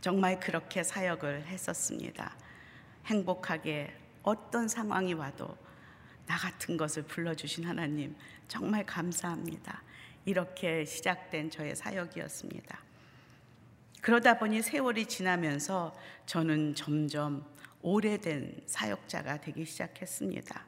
[0.00, 2.36] 정말 그렇게 사역을 했었습니다.
[3.06, 5.56] 행복하게 어떤 상황이 와도
[6.26, 8.16] 나 같은 것을 불러주신 하나님
[8.48, 9.82] 정말 감사합니다.
[10.24, 12.78] 이렇게 시작된 저의 사역이었습니다.
[14.00, 15.94] 그러다 보니 세월이 지나면서
[16.26, 17.44] 저는 점점
[17.82, 20.66] 오래된 사역자가 되기 시작했습니다.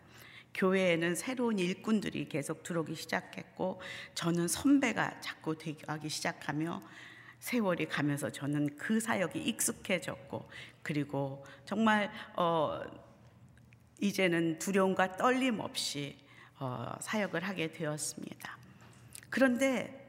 [0.54, 3.80] 교회에는 새로운 일꾼들이 계속 들어오기 시작했고
[4.14, 6.82] 저는 선배가 자꾸 되기 시작하며
[7.38, 10.48] 세월이 가면서 저는 그 사역이 익숙해졌고
[10.82, 12.80] 그리고 정말 어
[14.00, 16.16] 이제는 두려움과 떨림 없이
[16.58, 18.56] 어, 사역을 하게 되었습니다.
[19.30, 20.06] 그런데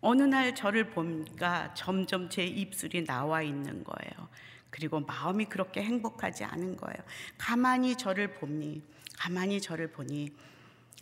[0.00, 4.28] 어느 날 저를 보니까 점점 제 입술이 나와 있는 거예요.
[4.70, 6.96] 그리고 마음이 그렇게 행복하지 않은 거예요.
[7.38, 8.82] 가만히 저를 보니,
[9.16, 10.30] 가만히 저를 보니,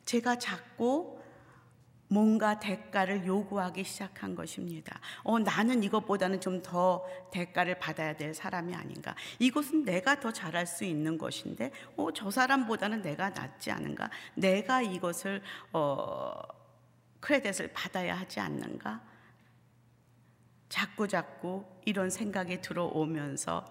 [0.05, 1.22] 제가 자꾸
[2.13, 5.01] 뭔가 대가를 요구하기 시작한 것입니다.
[5.23, 9.15] 어, 나는 이것보다는 좀 더 대가를 받아야 될 사람이 아닌가.
[9.39, 14.11] 이것은 내가 더 잘할 수 있는 것인데, 어, 저 사람보다는 내가 낫지 않은가.
[14.35, 16.35] 내가 이것을, 어,
[17.21, 19.03] 크레딧을 받아야 하지 않는가?
[20.69, 23.67] 자꾸 자꾸 이런 생각이 들어오면서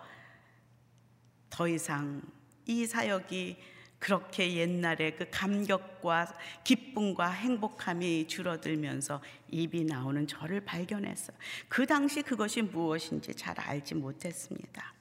[1.50, 2.22] 더 이상
[2.66, 3.58] 이 사역이
[4.02, 11.38] 그렇게 옛날에 그 감격과 기쁨과 행복함이 줄어들면서 입이 나오는 저를 발견했어요.
[11.70, 14.96] 그 당시 그것이 무엇인지 잘 알지 못했습니다.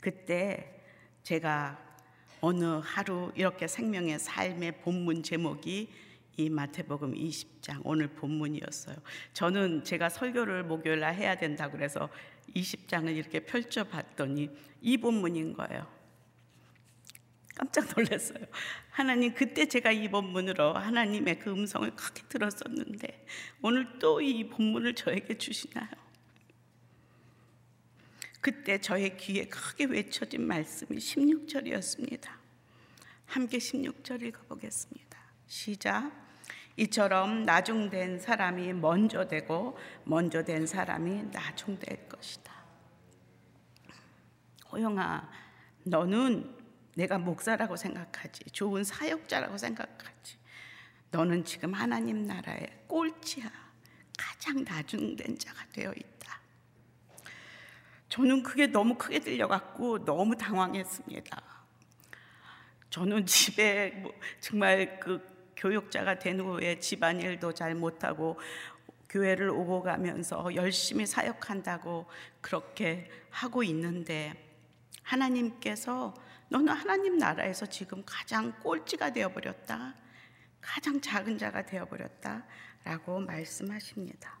[0.00, 0.82] 그때
[1.22, 1.78] 제가
[2.40, 5.88] 어느 하루 이렇게 생명의 삶의 본문 제목이
[6.36, 8.96] 이 마태복음 20장 오늘 본문이었어요.
[9.34, 12.08] 저는 제가 설교를 목요일 날 해야 된다 그래서
[12.56, 15.97] 20장을 이렇게 펼쳐 봤더니 이 본문인 거예요.
[17.58, 18.46] 깜짝 놀랐어요.
[18.90, 23.26] 하나님 그때 제가 이 본문으로 하나님의 그 음성을 크게 들었었는데
[23.62, 25.88] 오늘 또 이 본문을 저에게 주시나요?
[28.40, 32.28] 그때 저의 귀에 크게 외쳐진 말씀이 16절이었습니다.
[33.26, 35.18] 함께 16절 읽어보겠습니다.
[35.46, 36.12] 시작.
[36.76, 42.52] 이처럼 나중된 사람이 먼저 되고 먼저 된 사람이 나중될 것이다.
[44.70, 45.28] 호영아,
[45.84, 46.57] 너는
[46.98, 48.50] 내가 목사라고 생각하지.
[48.50, 50.36] 좋은 사역자라고 생각하지.
[51.12, 53.48] 너는 지금 하나님 나라의 꼴찌야.
[54.18, 56.40] 가장 나중된 자가 되어 있다.
[58.08, 61.40] 저는 그게 너무 크게 들려갖고 너무 당황했습니다.
[62.90, 65.22] 저는 집에 뭐 정말 그
[65.56, 68.40] 교육자가 된 후에 집안일도 잘 못하고
[69.08, 72.06] 교회를 오고 가면서 열심히 사역한다고
[72.40, 74.34] 그렇게 하고 있는데
[75.02, 76.12] 하나님께서
[76.48, 79.94] 너는 하나님 나라에서 지금 가장 꼴찌가 되어버렸다.
[80.60, 82.44] 가장 작은 자가 되어버렸다.
[82.84, 84.38] 라고 말씀하십니다.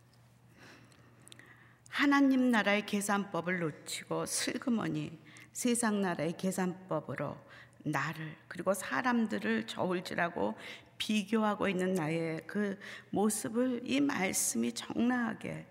[1.88, 5.18] 하나님 나라의 계산법을 놓치고 슬그머니
[5.52, 7.36] 세상 나라의 계산법으로
[7.78, 10.56] 나를 그리고 사람들을 저울질하고
[10.98, 12.78] 비교하고 있는 나의 그
[13.10, 15.66] 모습을 이 말씀이 적나하게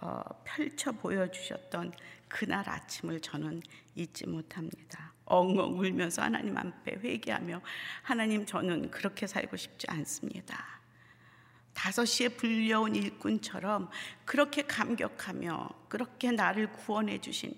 [0.00, 1.92] 어, 펼쳐 보여주셨던
[2.28, 3.62] 그날 아침을 저는
[3.94, 5.12] 잊지 못합니다.
[5.30, 7.60] 엉엉 울면서 하나님 앞에 회개하며
[8.02, 10.80] 하나님 저는 그렇게 살고 싶지 않습니다.
[11.72, 13.88] 다섯 시에 불려온 일꾼처럼
[14.24, 17.54] 그렇게 감격하며 그렇게 나를 구원해 주신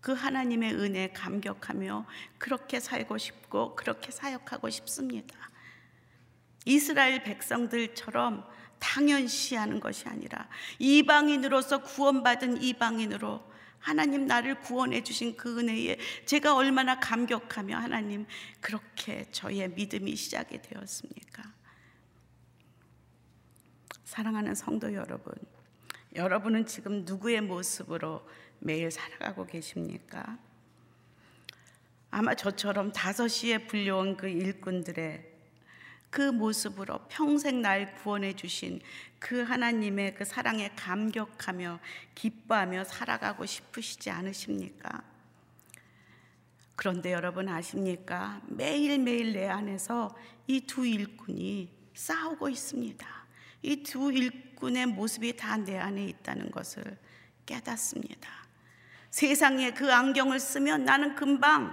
[0.00, 2.06] 그 하나님의 은혜에 감격하며
[2.38, 5.50] 그렇게 살고 싶고 그렇게 사역하고 싶습니다.
[6.64, 8.46] 이스라엘 백성들처럼
[8.78, 13.51] 당연시하는 것이 아니라 이방인으로서 구원받은 이방인으로
[13.82, 18.26] 하나님 나를 구원해 주신 그 은혜에 제가 얼마나 감격하며 하나님
[18.60, 21.52] 그렇게 저의 믿음이 시작이 되었습니까?
[24.04, 25.34] 사랑하는 성도 여러분,
[26.14, 28.26] 여러분은 지금 누구의 모습으로
[28.60, 30.38] 매일 살아가고 계십니까?
[32.10, 35.31] 아마 저처럼 다섯 시에 불려온 그 일꾼들의
[36.12, 38.80] 그 모습으로 평생 날 구원해 주신
[39.18, 41.80] 그 하나님의 그 사랑에 감격하며
[42.14, 45.02] 기뻐하며 살아가고 싶으시지 않으십니까?
[46.76, 48.42] 그런데 여러분 아십니까?
[48.46, 50.14] 매일매일 내 안에서
[50.46, 53.06] 이 두 일꾼이 싸우고 있습니다.
[53.62, 56.98] 이 두 일꾼의 모습이 다 내 안에 있다는 것을
[57.46, 58.28] 깨닫습니다.
[59.10, 61.72] 세상에 그 안경을 쓰면 나는 금방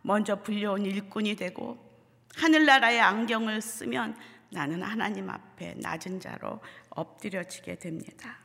[0.00, 1.83] 먼저 불려온 일꾼이 되고
[2.36, 4.16] 하늘나라의 안경을 쓰면
[4.50, 6.60] 나는 하나님 앞에 낮은 자로
[6.90, 8.38] 엎드려지게 됩니다.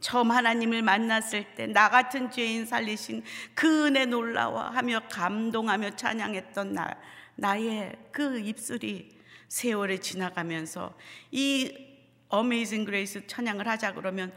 [0.00, 3.22] 처음 하나님을 만났을 때 나 같은 죄인 살리신
[3.54, 6.96] 그 은혜 놀라워하며 감동하며 찬양했던 나,
[7.36, 9.16] 나의 그 입술이
[9.48, 10.96] 세월이 지나가면서
[11.30, 11.88] 이
[12.28, 14.32] Amazing Grace 찬양을 하자 그러면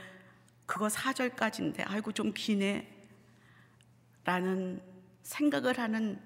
[0.65, 2.91] 그거 4절까지인데 아이고 좀 기네
[4.23, 4.81] 라는
[5.23, 6.21] 생각을 하는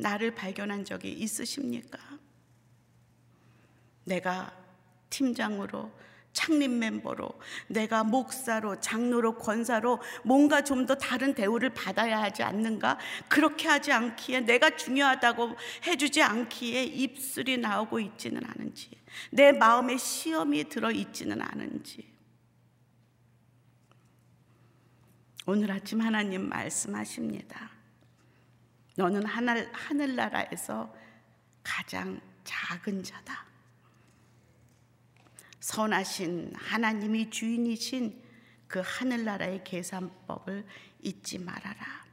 [0.00, 1.98] 나를 발견한 적이 있으십니까?
[4.04, 4.52] 내가
[5.10, 5.90] 팀장으로
[6.32, 7.28] 창립 멤버로
[7.66, 12.98] 내가 목사로 장로로 권사로 뭔가 좀 더 다른 대우를 받아야 하지 않는가
[13.28, 18.90] 그렇게 하지 않기에 내가 중요하다고 해주지 않기에 입술이 나오고 있지는 않은지
[19.30, 22.08] 내 마음에 시험이 들어 있지는 않은지
[25.46, 27.79] 오늘 아침 하나님 말씀하십니다.
[29.00, 30.94] 너는 하늘, 하늘나라에서
[31.62, 33.46] 가장 작은 자다.
[35.58, 38.22] 선하신 하나님이 주인이신
[38.68, 40.66] 그 하늘나라의 계산법을
[41.00, 42.04] 잊지 말아라.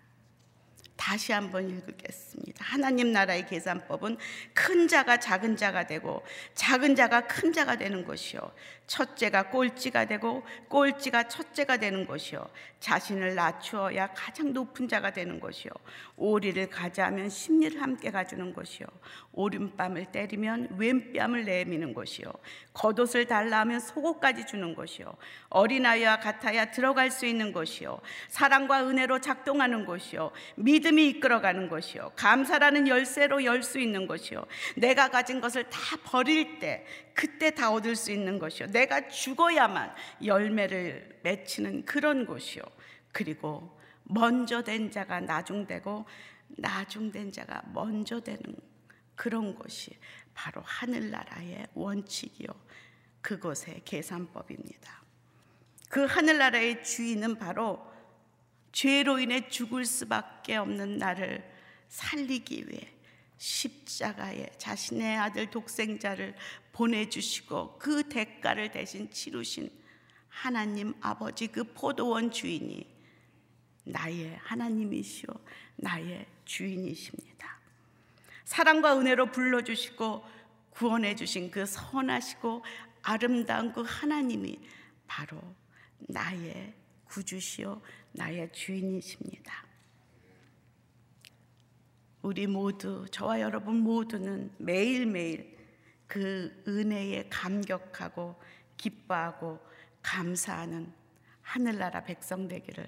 [0.95, 2.63] 다시 한번 읽겠습니다.
[2.63, 4.17] 하나님 나라의 계산법은
[4.53, 6.25] 큰 자가 작은 자가 되고
[6.55, 8.39] 작은 자가 큰 자가 되는 것이요.
[8.87, 12.49] 첫째가 꼴찌가 되고 꼴찌가 첫째가 되는 것이요.
[12.79, 15.71] 자신을 낮추어야 가장 높은 자가 되는 것이요.
[16.15, 18.87] 오리를 가자면 심리를 함께 가주는 것이요.
[19.33, 22.31] 오른뺨을 때리면 왼뺨을 내미는 것이요.
[22.73, 25.15] 겉옷을 달라 하면 속옷까지 주는 것이요.
[25.49, 27.99] 어린아이와 같아야 들어갈 수 있는 것이요.
[28.29, 30.31] 사랑과 은혜로 작동하는 것이요.
[30.55, 32.13] 믿음이 이끌어가는 것이요.
[32.15, 34.45] 감사라는 열쇠로 열 수 있는 것이요.
[34.75, 36.85] 내가 가진 것을 다 버릴 때
[37.17, 38.67] 그때 다 얻을 수 있는 것이요.
[38.67, 39.91] 내가 죽어야만
[40.23, 42.61] 열매를 맺히는 그런 곳이요.
[43.11, 46.05] 그리고 먼저 된 자가 나중되고
[46.49, 48.39] 나중된 자가 먼저 되는
[49.15, 49.97] 그런 것이
[50.35, 52.49] 바로 하늘나라의 원칙이요.
[53.21, 55.01] 그곳의 계산법입니다.
[55.89, 57.83] 그 하늘나라의 주인은 바로
[58.71, 61.43] 죄로 인해 죽을 수밖에 없는 나를
[61.87, 62.93] 살리기 위해
[63.37, 66.35] 십자가에 자신의 아들 독생자를
[66.71, 69.69] 보내주시고 그 대가를 대신 치르신
[70.27, 72.85] 하나님 아버지 그 포도원 주인이
[73.83, 75.33] 나의 하나님이시오
[75.77, 77.59] 나의 주인이십니다.
[78.45, 80.23] 사랑과 은혜로 불러주시고
[80.69, 82.63] 구원해 주신 그 선하시고
[83.01, 84.59] 아름다운 그 하나님이
[85.07, 85.41] 바로
[85.99, 86.73] 나의
[87.05, 87.81] 구주시오
[88.11, 89.66] 나의 주인이십니다.
[92.27, 95.57] 우리 모두 저와 여러분 모두는 매일매일
[96.07, 98.35] 그 은혜에 감격하고
[98.75, 99.57] 기뻐하고
[100.03, 100.91] 감사하는
[101.41, 102.85] 하늘나라 백성 되기를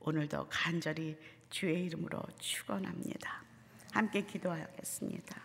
[0.00, 1.16] 오늘도 간절히
[1.50, 3.44] 주의 이름으로 축원합니다.
[3.92, 5.40] 함께 기도하겠습니다.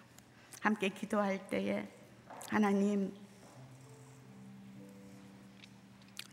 [0.61, 1.87] 함께 기도할 때에
[2.49, 3.13] 하나님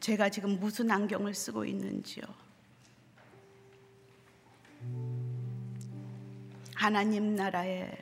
[0.01, 2.25] 제가 지금 무슨 안경을 쓰고 있는지요.
[6.83, 7.97] 하나님 나라의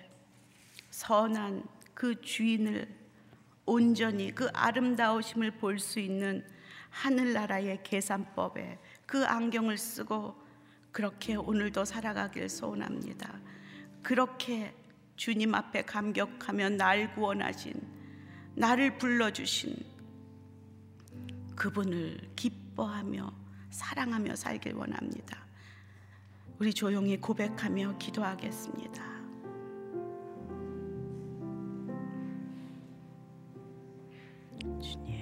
[0.88, 2.88] 선한 그 주인을
[3.66, 6.42] 온전히 그 아름다우심을 볼 수 있는
[6.88, 10.34] 하늘나라의 계산법에 그 안경을 쓰고
[10.92, 13.38] 그렇게 오늘도 살아가길 소원합니다.
[14.02, 14.74] 그렇게
[15.14, 17.74] 주님 앞에 감격하며 날 구원하신
[18.54, 19.76] 나를 불러주신
[21.54, 23.30] 그분을 기뻐하며
[23.68, 25.49] 사랑하며 살길 원합니다.
[26.60, 29.02] 우리 조용히 고백하며 기도하겠습니다.
[34.78, 35.19] 주님,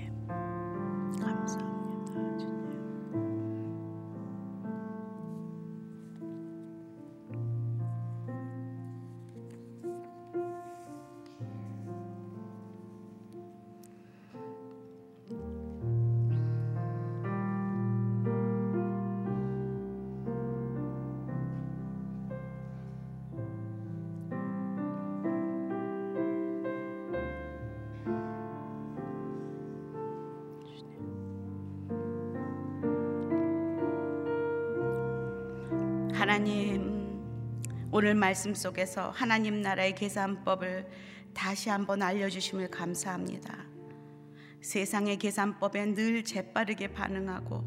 [36.29, 40.87] 하나님 오늘 말씀 속에서 하나님 나라의 계산법을
[41.33, 43.65] 다시 한번 알려주심을 감사합니다.
[44.61, 47.65] 세상의 계산법에 늘 재빠르게 반응하고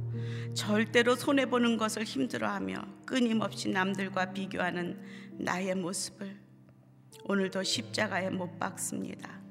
[0.53, 5.01] 절대로 손해 보는 것을 힘들어하며 끊임없이 남들과 비교하는
[5.39, 6.37] 나의 모습을
[7.23, 9.41] 오늘도 십자가에 못 박습니다.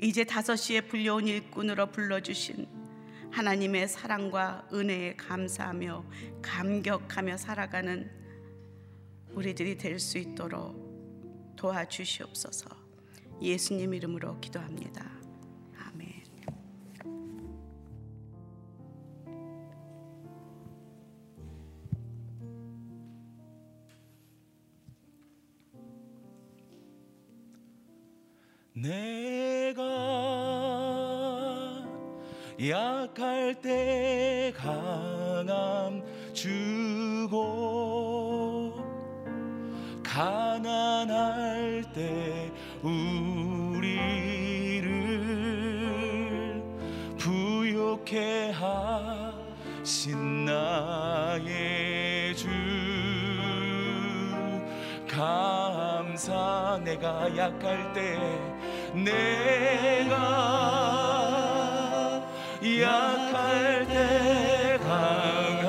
[0.00, 2.75] 이제 다섯 시에 불려온 일꾼으로 불러주신
[3.30, 6.04] 하나님의 사랑과 은혜에 감사하며
[6.42, 8.10] 감격하며 살아가는
[9.32, 10.86] 우리들이 될 수 있도록
[11.56, 12.68] 도와주시옵소서.
[13.42, 15.10] 예수님 이름으로 기도합니다.
[15.78, 16.22] 아멘.
[28.74, 29.25] 내
[32.58, 36.02] 약할 때 강함
[36.32, 37.36] 주고
[40.02, 42.50] 가난할 때
[42.82, 44.16] 우리를
[47.18, 48.52] 부욕해
[49.82, 52.48] 하신 나의 주
[55.06, 58.18] 감사 내가 약할 때
[58.94, 60.56] 내가
[62.62, 65.65] 약할 때 강함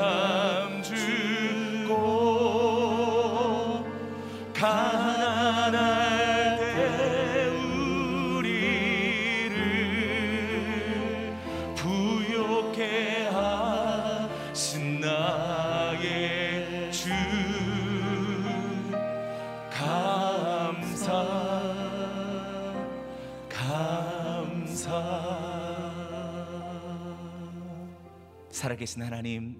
[28.77, 29.59] 살아계신 하나님,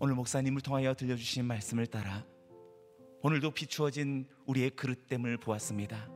[0.00, 2.24] 오늘 목사님을 통하여 들려주신 말씀을 따라
[3.22, 6.08] 오늘도 비추어진 우리의 그릇됨을 보았습니다.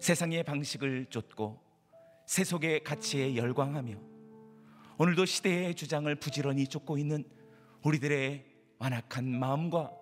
[0.00, 1.60] 세상의 방식을 쫓고
[2.26, 3.96] 세속의 가치에 열광하며
[4.98, 7.24] 오늘도 시대의 주장을 부지런히 쫓고 있는
[7.84, 8.44] 우리들의
[8.78, 9.92] 완악한 마음과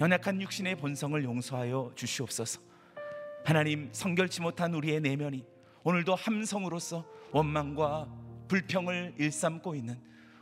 [0.00, 2.60] 연약한 육신의 본성을 용서하여 주시옵소서.
[3.44, 5.46] 하나님 성결치 못한 우리의 내면이
[5.82, 8.21] 오늘도 함성으로서 원망과
[8.52, 9.96] 불평을 일삼고 있는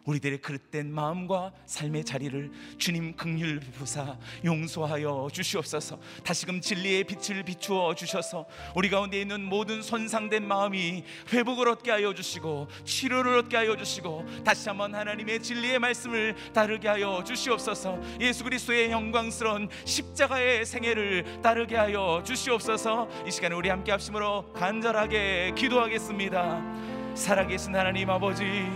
[0.05, 6.01] 우리들의 그릇된 마음과 삶의 자리를 주님 극률 부사 용서하여 주시옵소서.
[6.25, 12.67] 다시금 진리의 빛을 비추어 주셔서 우리 가운데 있는 모든 손상된 마음이 회복을 얻게 하여 주시고
[12.85, 18.01] 치료를 얻게 하여 주시고 다시 한번 하나님의 진리의 말씀을 따르게 하여 주시옵소서.
[18.21, 23.09] 예수 그리스도의 영광스러운 십자가의 생애를 따르게 하여 주시옵소서.
[23.25, 26.90] 이 시간에 우리 함께 합심으로 간절하게 기도하겠습니다.
[27.15, 28.71] 살아계신 하나님 아버지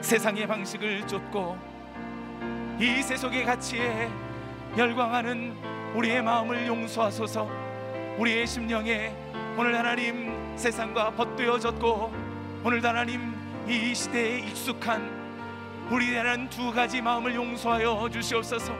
[0.00, 1.56] 세상의 방식을 쫓고
[2.78, 4.08] 이 세속의 가치에
[4.76, 5.54] 열광하는
[5.94, 7.48] 우리의 마음을 용서하소서.
[8.18, 9.14] 우리의 심령에
[9.58, 12.12] 오늘 하나님 세상과 벗되어졌고
[12.64, 13.34] 오늘 하나님
[13.68, 15.22] 이 시대에 익숙한
[15.90, 18.72] 우리라는 두 가지 마음을 용서하여 주시옵소서.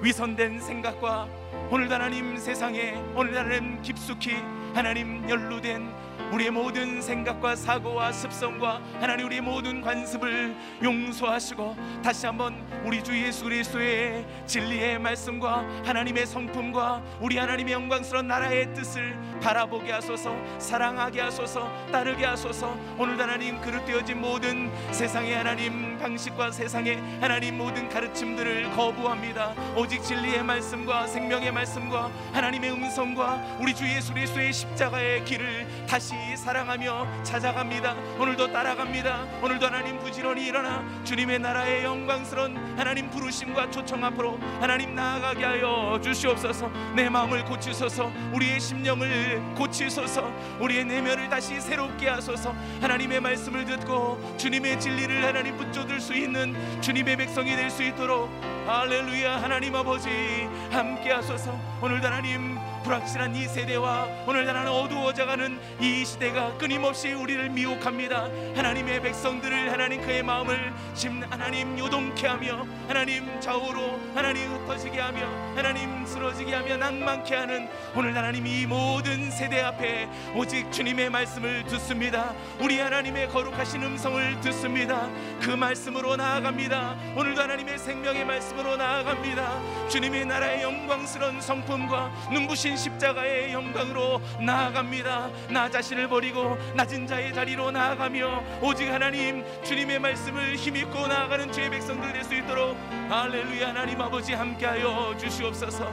[0.00, 1.26] 위선된 생각과
[1.70, 4.36] 오늘 하나님 세상에 오늘 하나님 깊숙이
[4.74, 13.02] 하나님 연루된 우리의 모든 생각과 사고와 습성과 하나님 우리의 모든 관습을 용서하시고 다시 한번 우리
[13.02, 21.20] 주 예수 그리스도의 진리의 말씀과 하나님의 성품과 우리 하나님의 영광스러운 나라의 뜻을 바라보게 하소서 사랑하게
[21.20, 22.76] 하소서 따르게 하소서.
[22.98, 29.54] 오늘 하나님 그릇되어진 모든 세상의 하나님 방식과 세상의 하나님 모든 가르침들을 거부합니다.
[29.76, 37.24] 오직 진리의 말씀과 생명의 말씀과 하나님의 음성과 우리 주 예수 그리스도의 십자가의 길을 다시 사랑하며
[37.24, 37.94] 찾아갑니다.
[38.18, 39.24] 오늘도 따라갑니다.
[39.42, 46.70] 오늘도 하나님 부지런히 일어나 주님의 나라의 영광스러운 하나님 부르심과 초청 앞으로 하나님 나아가게 하여 주시옵소서.
[46.94, 48.12] 내 마음을 고치소서.
[48.32, 50.30] 우리의 심령을 고치소서.
[50.60, 52.54] 우리의 내면을 다시 새롭게 하소서.
[52.80, 58.30] 하나님의 말씀을 듣고 주님의 진리를 하나님 붙잡을 수 있는 주님의 백성이 될 수 있도록
[58.66, 61.58] 할렐루야 하나님 아버지 함께 하소서.
[61.82, 68.28] 오늘도 하나님 불확실한 이 세대와 오늘 하나는 어두워져가는 이 시대가 끊임없이 우리를 미혹합니다.
[68.54, 75.26] 하나님의 백성들을 하나님 그의 마음을 심 하나님 요동케 하며 하나님 좌우로 하나님 흩어지게 하며
[75.56, 82.34] 하나님 쓰러지게 하며 낭만케 하는 오늘 하나님 이 모든 세대 앞에 오직 주님의 말씀을 듣습니다.
[82.60, 85.10] 우리 하나님의 거룩하신 음성을 듣습니다.
[85.40, 86.96] 그 말씀으로 나아갑니다.
[87.16, 89.88] 오늘도 하나님의 생명의 말씀으로 나아갑니다.
[89.88, 95.30] 주님의 나라의 영광스러운 성품과 눈부신 십자가의 영광으로 나아갑니다.
[95.50, 102.12] 나 자신을 버리고 낮은 자의 자리로 나아가며 오직 하나님 주님의 말씀을 힘입고 나아가는 주의 백성들
[102.12, 102.76] 될 수 있도록
[103.08, 105.88] 할렐루야 하나님 아버지 함께하여 주시옵소서.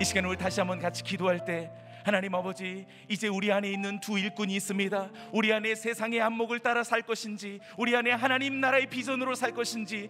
[0.00, 1.70] 이 시간 우리 다시 한번 같이 기도할 때
[2.08, 5.10] 하나님 아버지 이제 우리 안에 있는 두 일꾼이 있습니다.
[5.30, 10.08] 우리 안에 세상의 안목을 따라 살 것인지 우리 안에 하나님 나라의 비전으로 살 것인지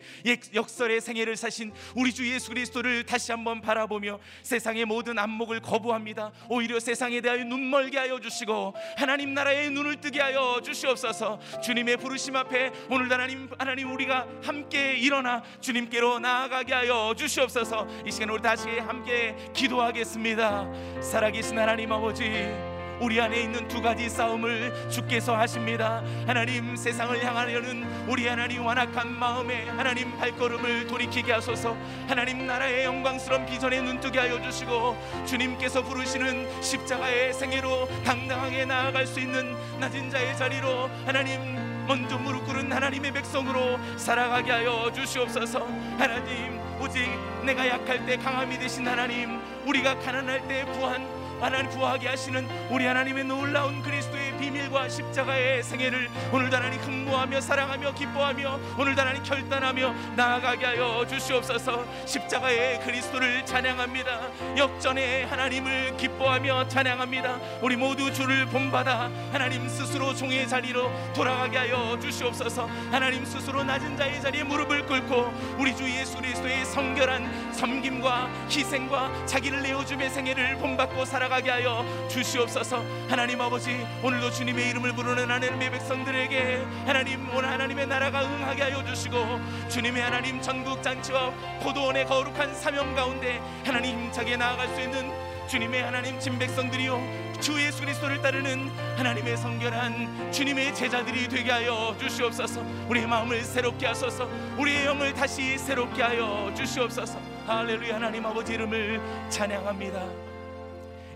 [0.55, 6.30] 역설의 생애를 사신 우리 주 예수 그리스도를 다시 한번 바라보며 세상의 모든 안목을 거부합니다.
[6.49, 11.40] 오히려 세상에 대하여 눈멀게 하여 주시고 하나님 나라의 눈을 뜨게 하여 주시옵소서.
[11.61, 17.88] 주님의 부르심 앞에 오늘 하나님 하나님 우리가 함께 일어나 주님께로 나아가게 하여 주시옵소서.
[18.07, 21.03] 이 시간 우리 다시 함께 기도하겠습니다.
[21.03, 22.55] 살아계신 하나님 하나님 아버지
[23.01, 26.03] 우리 안에 있는 두 가지 싸움을 주께서 하십니다.
[26.26, 31.74] 하나님 세상을 향하려는 우리 하나님 완악한 마음에 하나님 발걸음을 돌이키게 하소서.
[32.07, 39.57] 하나님 나라의 영광스러운 비전에 눈뜨게 하여 주시고 주님께서 부르시는 십자가의 생애로 당당하게 나아갈 수 있는
[39.80, 45.66] 낮은 자의 자리로 하나님 먼저 무릎 꿇은 하나님의 백성으로 살아가게 하여 주시옵소서.
[45.97, 47.09] 하나님 오직
[47.45, 53.24] 내가 약할 때 강함이 되신 하나님 우리가 가난할 때 부한 하나님 부하게 하시는 우리 하나님의
[53.24, 61.07] 놀라운 그리스도의 비밀과 십자가의 생애를 오늘도 하나님 흠모하며 사랑하며 기뻐하며 오늘도 하나님 결단하며 나아가게 하여
[61.09, 61.84] 주시옵소서.
[62.07, 64.57] 십자가의 그리스도를 찬양합니다.
[64.57, 67.39] 역전의 하나님을 기뻐하며 찬양합니다.
[67.62, 72.66] 우리 모두 주를 본받아 하나님 스스로 종의 자리로 돌아가게 하여 주시옵소서.
[72.91, 79.62] 하나님 스스로 낮은 자의 자리에 무릎을 꿇고 우리 주 예수 그리스도의 성결한 섬김과 희생과 자기를
[79.62, 82.84] 내어줌의 생애를 본받고 살아 살아가게 하여 주시옵소서.
[83.09, 89.40] 하나님 아버지 오늘도 주님의 이름을 부르는 하나님의 백성들에게 하나님 오늘 하나님의 나라가 응하게 하여 주시고
[89.68, 91.30] 주님의 하나님 전국 잔치와
[91.62, 95.10] 포도원의 거룩한 사명 가운데 하나님 힘차게 나아갈 수 있는
[95.48, 102.62] 주님의 하나님 진 백성들이요 주 예수 그리스도를 따르는 하나님의 성결한 주님의 제자들이 되게 하여 주시옵소서.
[102.88, 104.28] 우리의 마음을 새롭게 하소서.
[104.58, 107.18] 우리의 영을 다시 새롭게 하여 주시옵소서.
[107.46, 109.00] 할렐루야 하나님 아버지 이름을
[109.30, 110.27] 찬양합니다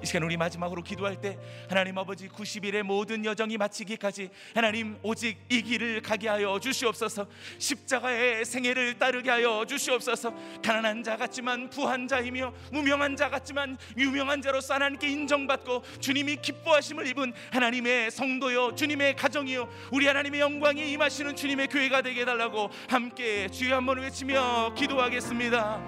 [0.02, 1.38] 이 시간 우리 마지막으로 기도할 때
[1.68, 7.28] 하나님 아버지 90일의 모든 여정이 마치기까지 하나님 오직 이 길을 가게 하여 주시옵소서.
[7.58, 10.34] 십자가의 생애를 따르게 하여 주시옵소서.
[10.60, 17.32] 가난한 자 같지만 부한 자이며 무명한 자 같지만 유명한 자로서 하나님께 인정받고 주님이 기뻐하심을 입은
[17.52, 23.98] 하나님의 성도요 주님의 가정이요 우리 하나님의 영광이 임하시는 주님의 교회가 되게 해달라고 함께 주여 한번
[24.00, 25.80] 외치며 기도하겠습니다.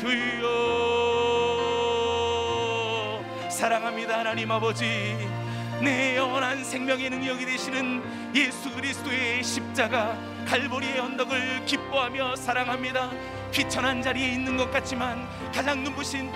[0.00, 1.48] 주여
[3.58, 4.86] 사랑합니다 하나님 아버지.
[5.82, 13.10] 내 영원한 생명의 능력이 되시는 예수 그리스도의 십자가 갈보리의 언덕을 기뻐하며 사랑합니다.
[13.52, 16.30] 귀천한 자리에 있는 것 같지만 가장 눈부신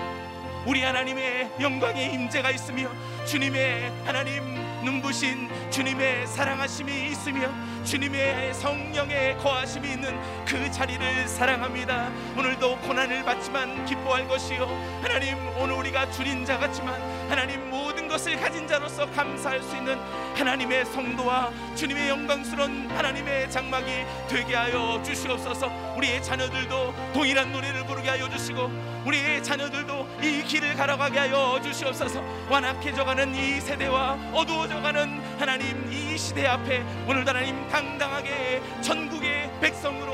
[0.65, 2.89] 우리 하나님의 영광의 임재가 있으며
[3.25, 7.49] 주님의 하나님 눈부신 주님의 사랑하심이 있으며
[7.83, 12.11] 주님의 성령의 거하심이 있는 그 자리를 사랑합니다.
[12.37, 14.65] 오늘도 고난을 받지만 기뻐할 것이요
[15.01, 19.97] 하나님 오늘 우리가 줄인 자 같지만 하나님 모든 것을 가진 자로서 감사할 수 있는
[20.35, 23.85] 하나님의 성도와 주님의 영광스러운 하나님의 장막이
[24.27, 25.93] 되게 하여 주시옵소서.
[25.97, 32.23] 우리의 자녀들도 동일한 노래를 부르게 하여 주시고 우리의 자녀들도 이 길을 걸어가게 하여 주시옵소서.
[32.49, 40.13] 완악해져가는 이 세대와 어두워져가는 하나님 이 시대 앞에 오늘도 하나님 당당하게 전국의 백성으로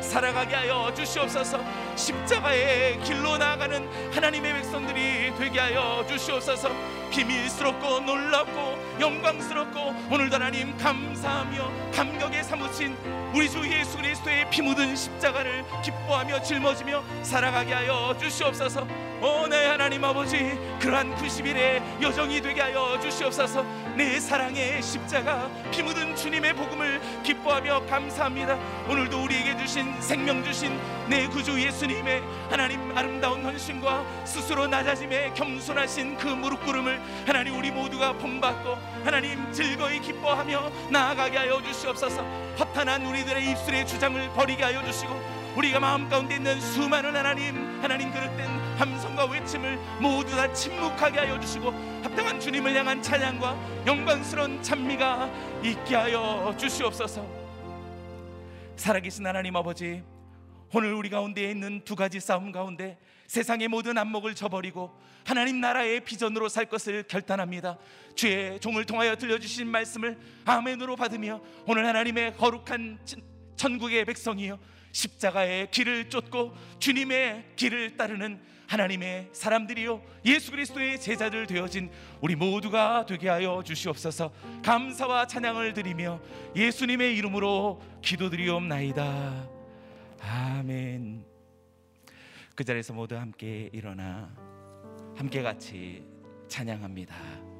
[0.00, 1.58] 살아가게 하여 주시옵소서
[1.96, 6.70] 십자가의 길로 나아가는 하나님의 백성들이 되게 하여 주시옵소서.
[7.10, 12.96] 비밀스럽고 놀랍고 영광스럽고 오늘도 하나님 감사하며 감격에 사무친
[13.32, 18.86] 우리 주 예수 그리스도의 피 묻은 십자가를 기뻐하며 짊어지며 살아가게 하여 주시옵소서.
[19.22, 23.64] 오내 하나님 아버지 그러한 90일의 여정이 되게 하여 주시옵소서.
[23.96, 28.58] 내 사랑의 십자가 피 묻은 주님의 복음을 기뻐하며 감사합니다.
[28.88, 30.78] 오늘도 우리에게 주신 생명 주신
[31.08, 37.70] 내 구주 예수 님의 하나님 아름다운 헌신과 스스로 낮아짐에 겸손하신 그 무릎 꿇음을 하나님 우리
[37.70, 38.74] 모두가 본받고
[39.04, 42.22] 하나님 즐거이 기뻐하며 나아가게 하여 주시옵소서.
[42.58, 48.48] 허탄한 우리들의 입술의 주장을 버리게 하여 주시고 우리가 마음 가운데 있는 수많은 하나님 하나님 그릇된
[48.78, 51.70] 함성과 외침을 모두 다 침묵하게 하여 주시고
[52.02, 53.56] 합당한 주님을 향한 찬양과
[53.86, 55.30] 영광스러운 찬미가
[55.62, 57.24] 있게 하여 주시옵소서.
[58.76, 60.02] 살아계신 하나님 아버지
[60.76, 62.98] 오늘 우리 가운데 있는 두 가지 싸움 가운데
[63.28, 64.90] 세상의 모든 안목을 저버리고
[65.24, 67.78] 하나님 나라의 비전으로 살 것을 결단합니다.
[68.16, 72.98] 주의 종을 통하여 들려주신 말씀을 아멘으로 받으며 오늘 하나님의 거룩한
[73.54, 74.58] 천국의 백성이요
[74.90, 81.88] 십자가의 길을 쫓고 주님의 길을 따르는 하나님의 사람들이요 예수 그리스도의 제자들 되어진
[82.20, 84.32] 우리 모두가 되게 하여 주시옵소서
[84.64, 86.20] 감사와 찬양을 드리며
[86.56, 89.53] 예수님의 이름으로 기도드리옵나이다
[90.26, 91.24] 아멘.
[92.54, 94.32] 그 자리에서 모두 함께 일어나
[95.16, 96.06] 함께 같이
[96.48, 97.53] 찬양합니다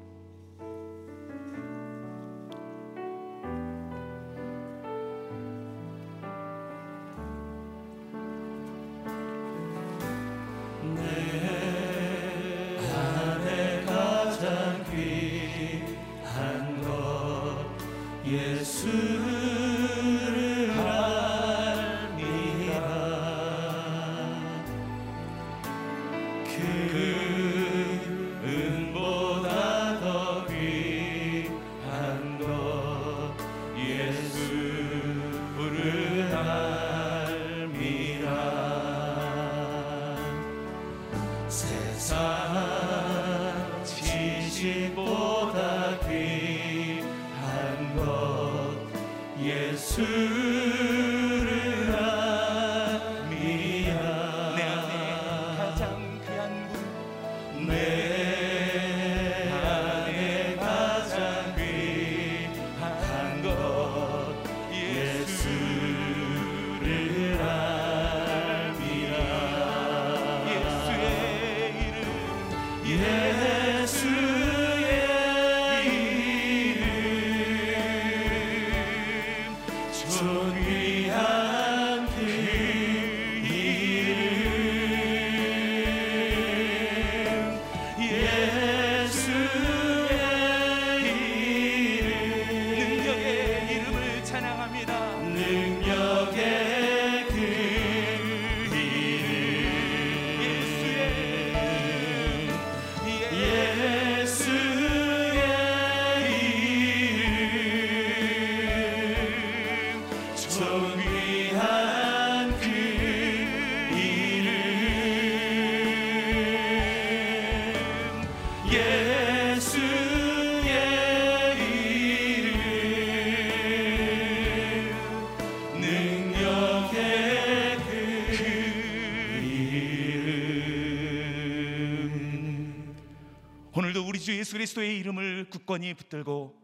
[134.45, 136.55] 예수 그리스도의 이름을 굳건히 붙들고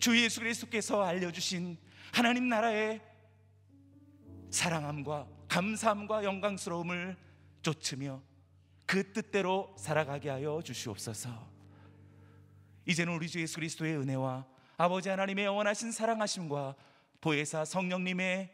[0.00, 1.78] 주 예수 그리스도께서 알려주신
[2.12, 3.00] 하나님 나라의
[4.50, 7.16] 사랑함과 감사함과 영광스러움을
[7.62, 8.20] 쫓으며
[8.84, 11.48] 그 뜻대로 살아가게 하여 주시옵소서.
[12.84, 14.44] 이제는 우리 주 예수 그리스도의 은혜와
[14.76, 16.74] 아버지 하나님의 영원하신 사랑하심과
[17.20, 18.50] 보혜사 성령님의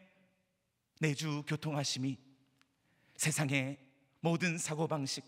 [0.99, 2.15] 내주 교통하심이
[3.15, 3.79] 세상의
[4.19, 5.25] 모든 사고방식,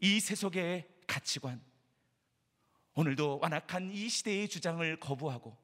[0.00, 1.71] 이 세속의 가치관,
[2.94, 5.56] 오늘도 완악한 이 시대의 주장을 거부하고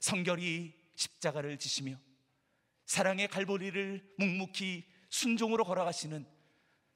[0.00, 1.96] 성결히 십자가를 지시며
[2.86, 6.26] 사랑의 갈보리를 묵묵히 순종으로 걸어가시는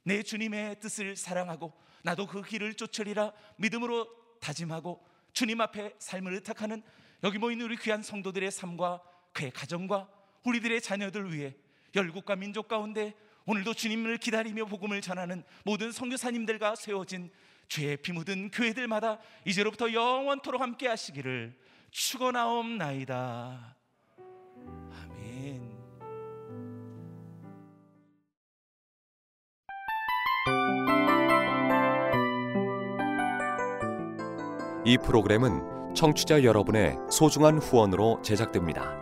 [0.05, 4.09] 내 주님의 뜻을 사랑하고 나도 그 길을 쫓으리라 믿음으로
[4.41, 6.83] 다짐하고 주님 앞에 삶을 의탁하는
[7.23, 9.03] 여기 모인 우리 귀한 성도들의 삶과
[9.33, 10.09] 그의 가정과
[10.45, 11.55] 우리들의 자녀들 위해
[11.95, 13.15] 열국과 민족 가운데
[13.47, 17.31] 오늘도 주님을 기다리며 복음을 전하는 모든 선교사님들과 세워진
[17.73, 21.57] 죄에 피 묻은 교회들마다 이제로부터 영원토록 함께 하시기를
[21.91, 23.77] 축원하옵나이다.
[24.93, 25.73] 아멘.
[34.85, 39.02] 이 프로그램은 청취자 여러분의 소중한 후원으로 제작됩니다.